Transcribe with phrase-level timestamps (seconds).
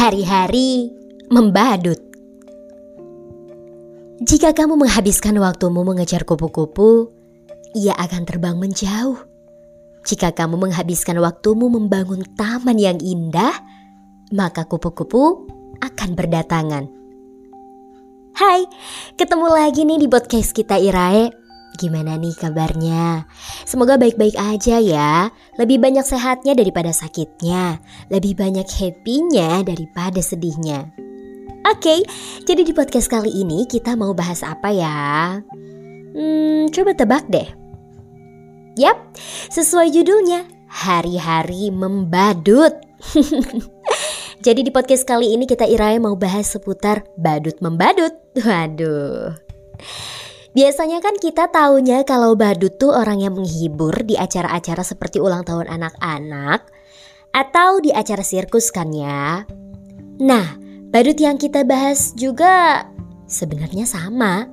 [0.00, 0.88] Hari-hari
[1.28, 2.00] membadut.
[4.24, 7.12] Jika kamu menghabiskan waktumu mengejar kupu-kupu,
[7.76, 9.20] ia akan terbang menjauh.
[10.08, 13.52] Jika kamu menghabiskan waktumu membangun taman yang indah,
[14.32, 15.44] maka kupu-kupu
[15.84, 16.88] akan berdatangan.
[18.40, 18.64] Hai,
[19.20, 21.39] ketemu lagi nih di podcast kita Irae.
[21.78, 23.28] Gimana nih kabarnya?
[23.62, 25.30] Semoga baik-baik aja ya.
[25.60, 27.78] Lebih banyak sehatnya daripada sakitnya.
[28.10, 30.90] Lebih banyak happy-nya daripada sedihnya.
[31.68, 32.02] Oke,
[32.48, 35.38] jadi di podcast kali ini kita mau bahas apa ya?
[36.16, 37.46] Hmm, coba tebak deh.
[38.80, 38.96] Yap,
[39.52, 42.74] sesuai judulnya, hari-hari membadut.
[44.40, 48.16] Jadi di podcast kali ini kita Irai mau bahas seputar badut membadut.
[48.40, 49.36] Waduh.
[50.50, 55.70] Biasanya kan kita taunya kalau badut tuh orang yang menghibur di acara-acara seperti ulang tahun
[55.70, 56.66] anak-anak
[57.30, 59.46] atau di acara sirkus kan ya.
[60.18, 60.46] Nah,
[60.90, 62.82] badut yang kita bahas juga
[63.30, 64.50] sebenarnya sama.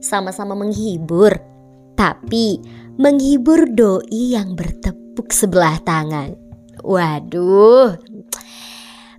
[0.00, 1.34] Sama-sama menghibur,
[1.92, 2.62] tapi
[2.96, 6.38] menghibur doi yang bertepuk sebelah tangan.
[6.80, 7.98] Waduh.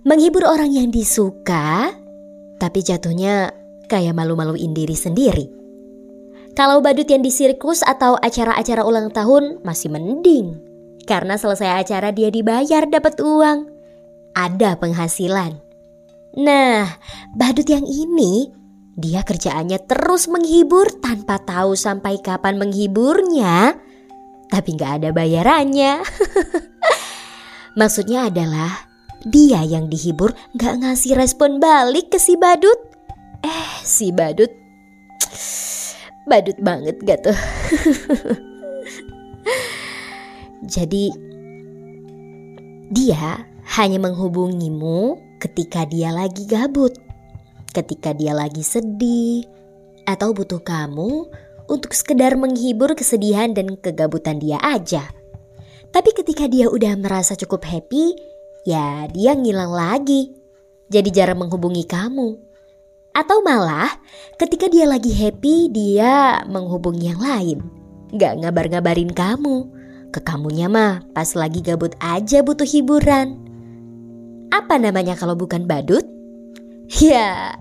[0.02, 1.92] Menghibur orang yang disuka,
[2.58, 3.52] tapi jatuhnya
[3.86, 5.59] kayak malu-maluin diri sendiri.
[6.58, 10.58] Kalau badut yang di sirkus atau acara-acara ulang tahun masih mending.
[11.06, 13.70] Karena selesai acara dia dibayar dapat uang.
[14.34, 15.58] Ada penghasilan.
[16.38, 16.86] Nah,
[17.34, 18.50] badut yang ini
[18.94, 23.78] dia kerjaannya terus menghibur tanpa tahu sampai kapan menghiburnya.
[24.50, 26.02] Tapi nggak ada bayarannya.
[27.80, 28.90] Maksudnya adalah
[29.26, 32.78] dia yang dihibur nggak ngasih respon balik ke si badut.
[33.40, 34.59] Eh, si badut
[36.28, 37.38] badut banget gak tuh
[40.74, 41.04] jadi
[42.90, 43.46] dia
[43.78, 46.96] hanya menghubungimu ketika dia lagi gabut
[47.70, 49.46] ketika dia lagi sedih
[50.04, 51.30] atau butuh kamu
[51.70, 55.06] untuk sekedar menghibur kesedihan dan kegabutan dia aja.
[55.94, 58.18] Tapi ketika dia udah merasa cukup happy,
[58.66, 60.34] ya dia ngilang lagi.
[60.90, 62.49] Jadi jarang menghubungi kamu.
[63.20, 64.00] Atau malah
[64.40, 67.60] ketika dia lagi happy dia menghubungi yang lain.
[68.16, 69.68] Gak ngabar-ngabarin kamu.
[70.08, 73.36] Ke kamunya mah pas lagi gabut aja butuh hiburan.
[74.48, 76.02] Apa namanya kalau bukan badut?
[76.90, 77.54] Ya,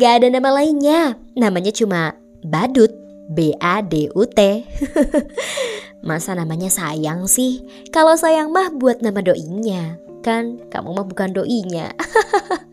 [0.00, 1.18] gak ada nama lainnya.
[1.36, 2.94] Namanya cuma badut.
[3.30, 4.38] B-A-D-U-T.
[6.08, 7.60] Masa namanya sayang sih?
[7.92, 10.00] Kalau sayang mah buat nama doinya.
[10.24, 11.92] Kan kamu mah bukan doinya.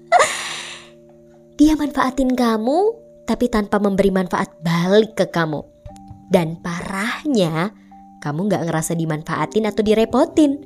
[1.77, 2.97] Manfaatin kamu,
[3.29, 5.61] tapi tanpa memberi manfaat balik ke kamu.
[6.25, 7.69] Dan parahnya,
[8.17, 10.57] kamu gak ngerasa dimanfaatin atau direpotin.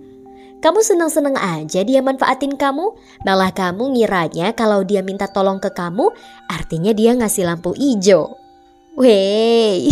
[0.63, 2.95] Kamu seneng-seneng aja dia manfaatin kamu,
[3.27, 6.15] malah kamu ngiranya kalau dia minta tolong ke kamu,
[6.47, 8.39] artinya dia ngasih lampu hijau.
[8.95, 9.91] Wey,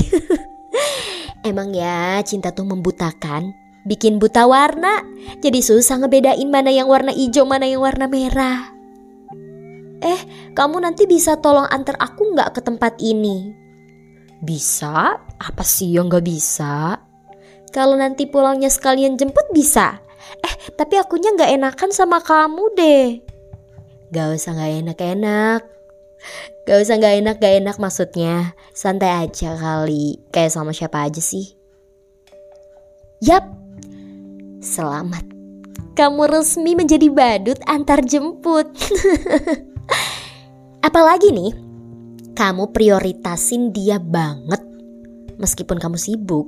[1.50, 3.52] emang ya cinta tuh membutakan,
[3.84, 5.04] bikin buta warna,
[5.44, 8.79] jadi susah ngebedain mana yang warna hijau, mana yang warna merah.
[10.00, 10.22] Eh,
[10.56, 13.52] kamu nanti bisa tolong antar aku nggak ke tempat ini?
[14.40, 15.20] Bisa?
[15.20, 16.96] Apa sih yang nggak bisa?
[17.70, 20.00] Kalau nanti pulangnya sekalian jemput bisa.
[20.40, 23.08] Eh, tapi akunya nggak enakan sama kamu deh.
[24.10, 25.62] Gak usah nggak enak-enak.
[26.66, 28.58] Gak usah nggak enak gak enak maksudnya.
[28.74, 30.22] Santai aja kali.
[30.34, 31.54] Kayak sama siapa aja sih.
[33.22, 33.46] Yap.
[34.60, 35.24] Selamat.
[35.94, 38.72] Kamu resmi menjadi badut antar jemput.
[40.80, 41.52] Apalagi nih,
[42.40, 44.64] kamu prioritasin dia banget
[45.40, 46.48] meskipun kamu sibuk.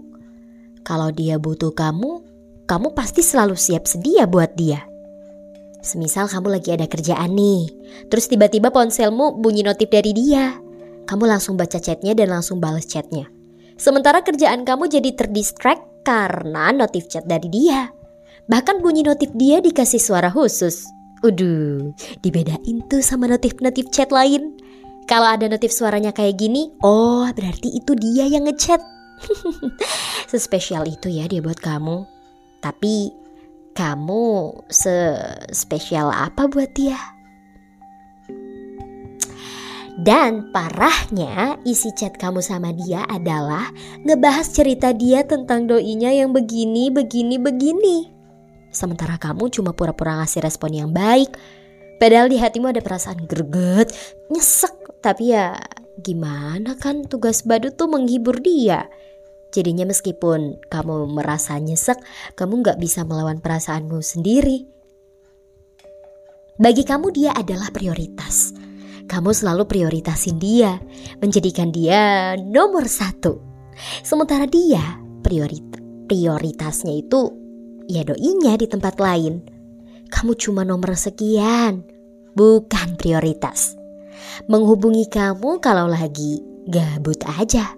[0.88, 2.24] Kalau dia butuh kamu,
[2.68, 4.88] kamu pasti selalu siap sedia buat dia.
[5.81, 7.68] Semisal kamu lagi ada kerjaan nih,
[8.08, 10.56] terus tiba-tiba ponselmu bunyi notif dari dia.
[11.09, 13.28] Kamu langsung baca chatnya dan langsung balas chatnya.
[13.75, 17.90] Sementara kerjaan kamu jadi terdistract karena notif chat dari dia.
[18.46, 20.86] Bahkan bunyi notif dia dikasih suara khusus.
[21.21, 21.94] Udah,
[22.25, 24.57] dibedain tuh sama notif-notif chat lain.
[25.06, 28.81] Kalau ada notif suaranya kayak gini, oh berarti itu dia yang ngechat.
[30.31, 32.09] Sespesial itu ya dia buat kamu.
[32.62, 33.13] Tapi
[33.77, 34.25] kamu
[34.69, 36.97] sespesial apa buat dia?
[40.01, 43.69] Dan parahnya isi chat kamu sama dia adalah
[44.01, 48.20] ngebahas cerita dia tentang doinya yang begini, begini, begini.
[48.71, 51.35] Sementara kamu cuma pura-pura ngasih respon yang baik.
[52.00, 53.94] Padahal di hatimu ada perasaan greget,
[54.31, 54.73] nyesek.
[55.03, 55.59] Tapi ya
[56.01, 58.89] gimana kan tugas badut tuh menghibur dia.
[59.51, 62.00] Jadinya meskipun kamu merasa nyesek,
[62.39, 64.63] kamu gak bisa melawan perasaanmu sendiri.
[66.56, 68.56] Bagi kamu dia adalah prioritas.
[69.12, 70.79] Kamu selalu prioritasin dia,
[71.19, 73.44] menjadikan dia nomor satu.
[74.07, 74.79] Sementara dia
[75.19, 75.65] priorit
[76.12, 77.41] prioritasnya itu
[77.89, 79.42] ya doinya di tempat lain.
[80.12, 81.88] Kamu cuma nomor sekian,
[82.36, 83.80] bukan prioritas.
[84.45, 87.74] Menghubungi kamu kalau lagi gabut aja.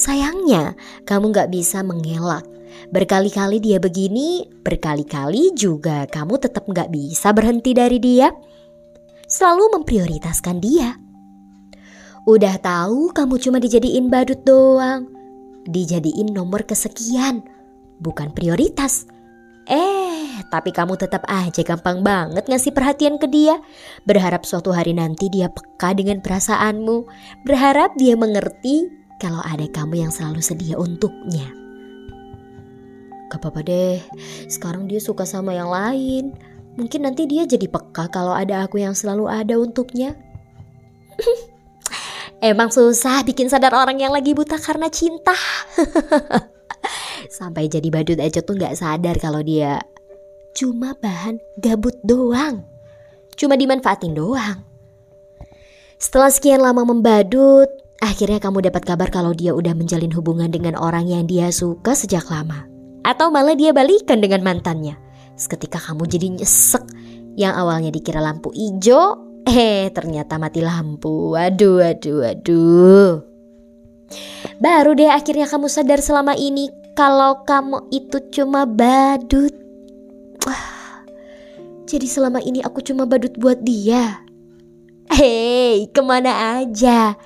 [0.00, 2.44] Sayangnya, kamu gak bisa mengelak.
[2.88, 8.32] Berkali-kali dia begini, berkali-kali juga kamu tetap gak bisa berhenti dari dia.
[9.28, 10.96] Selalu memprioritaskan dia.
[12.24, 15.08] Udah tahu kamu cuma dijadiin badut doang.
[15.68, 17.44] Dijadiin nomor kesekian,
[18.00, 19.06] bukan prioritas.
[19.70, 23.62] Eh, tapi kamu tetap aja gampang banget ngasih perhatian ke dia.
[24.02, 27.06] Berharap suatu hari nanti dia peka dengan perasaanmu.
[27.46, 28.90] Berharap dia mengerti
[29.22, 31.46] kalau ada kamu yang selalu sedia untuknya.
[33.30, 34.02] Gak apa-apa deh,
[34.50, 36.34] sekarang dia suka sama yang lain.
[36.74, 40.18] Mungkin nanti dia jadi peka kalau ada aku yang selalu ada untuknya.
[42.42, 45.36] Emang susah bikin sadar orang yang lagi buta karena cinta.
[47.30, 49.78] Sampai jadi badut aja tuh gak sadar kalau dia
[50.58, 52.66] cuma bahan gabut doang.
[53.38, 54.66] Cuma dimanfaatin doang.
[55.96, 61.04] Setelah sekian lama membadut, Akhirnya kamu dapat kabar kalau dia udah menjalin hubungan dengan orang
[61.04, 62.64] yang dia suka sejak lama.
[63.04, 64.96] Atau malah dia balikan dengan mantannya.
[65.36, 66.80] Seketika kamu jadi nyesek.
[67.36, 71.36] Yang awalnya dikira lampu hijau, eh ternyata mati lampu.
[71.36, 73.12] Waduh, waduh, waduh.
[74.56, 79.56] Baru deh akhirnya kamu sadar selama ini kalau kamu itu cuma badut.
[81.88, 84.20] Jadi selama ini aku cuma badut buat dia.
[85.08, 87.16] Hei, ke mana aja?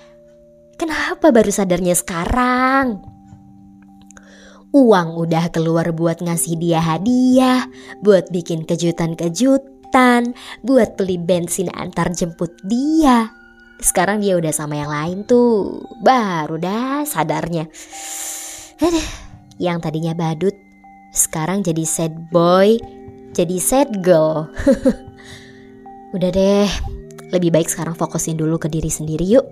[0.78, 3.02] Kenapa baru sadarnya sekarang?
[4.70, 7.66] Uang udah keluar buat ngasih dia hadiah,
[7.98, 13.34] buat bikin kejutan-kejutan, buat beli bensin antar jemput dia.
[13.82, 17.66] Sekarang dia udah sama yang lain tuh, baru dah sadarnya.
[18.78, 19.23] Aduh,
[19.58, 20.54] yang tadinya badut,
[21.14, 22.78] sekarang jadi sad boy,
[23.34, 24.50] jadi sad girl.
[26.14, 26.70] udah deh,
[27.30, 29.46] lebih baik sekarang fokusin dulu ke diri sendiri yuk.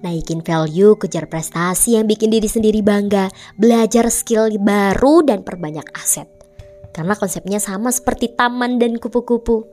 [0.00, 3.28] Naikin value, kejar prestasi yang bikin diri sendiri bangga,
[3.60, 6.26] belajar skill baru dan perbanyak aset.
[6.90, 9.68] Karena konsepnya sama seperti taman dan kupu-kupu.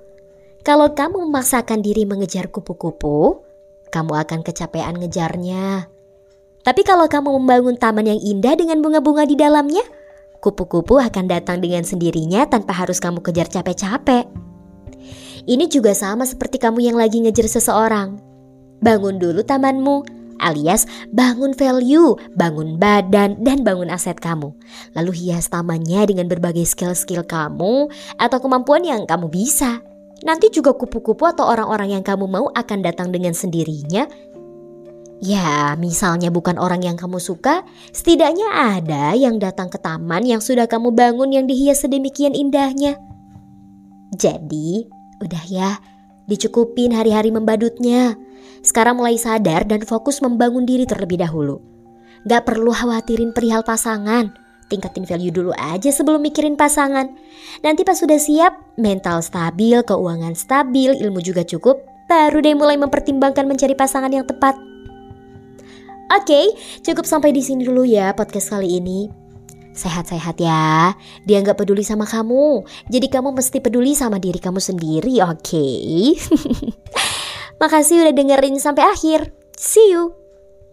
[0.67, 3.39] Kalau kamu memaksakan diri mengejar kupu-kupu,
[3.87, 5.87] kamu akan kecapean ngejarnya.
[6.67, 9.87] Tapi kalau kamu membangun taman yang indah dengan bunga-bunga di dalamnya,
[10.43, 14.27] kupu-kupu akan datang dengan sendirinya tanpa harus kamu kejar capek-capek.
[15.47, 18.19] Ini juga sama seperti kamu yang lagi ngejar seseorang.
[18.83, 20.03] Bangun dulu tamanmu,
[20.43, 20.83] alias
[21.15, 24.51] bangun value, bangun badan, dan bangun aset kamu.
[24.91, 27.87] Lalu hias tamannya dengan berbagai skill-skill kamu
[28.19, 29.79] atau kemampuan yang kamu bisa.
[30.27, 34.03] Nanti juga kupu-kupu atau orang-orang yang kamu mau akan datang dengan sendirinya.
[35.17, 40.69] Ya, misalnya bukan orang yang kamu suka, setidaknya ada yang datang ke taman yang sudah
[40.69, 43.01] kamu bangun yang dihias sedemikian indahnya.
[44.13, 44.85] Jadi,
[45.17, 45.81] udah ya,
[46.29, 48.13] dicukupin hari-hari membadutnya.
[48.61, 51.65] Sekarang mulai sadar dan fokus membangun diri terlebih dahulu.
[52.29, 54.29] Gak perlu khawatirin perihal pasangan.
[54.67, 57.07] Tingkatin value dulu aja sebelum mikirin pasangan.
[57.63, 61.79] Nanti pas sudah siap, mental stabil, keuangan stabil, ilmu juga cukup,
[62.11, 64.59] baru deh mulai mempertimbangkan mencari pasangan yang tepat.
[66.07, 66.55] Oke,
[66.87, 69.11] cukup sampai di sini dulu ya podcast kali ini.
[69.75, 70.95] Sehat-sehat ya,
[71.27, 72.63] dia nggak peduli sama kamu.
[72.87, 75.43] Jadi kamu mesti peduli sama diri kamu sendiri, oke?
[75.43, 76.15] Okay?
[77.61, 79.35] Makasih udah dengerin sampai akhir.
[79.53, 80.15] See you.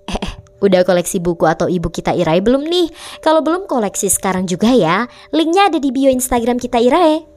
[0.06, 2.88] Eh, eh, udah koleksi buku atau ibu kita Irai belum nih?
[3.20, 5.10] Kalau belum koleksi sekarang juga ya.
[5.34, 7.33] Linknya ada di bio Instagram kita Irae.